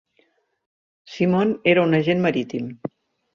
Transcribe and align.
Simon 1.15 1.51
era 1.75 1.85
un 1.91 1.99
agent 1.99 2.25
marítim. 2.25 2.73